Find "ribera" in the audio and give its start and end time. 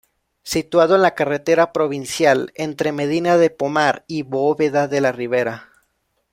5.11-5.69